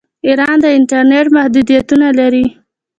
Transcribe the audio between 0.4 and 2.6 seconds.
د انټرنیټ محدودیتونه لري.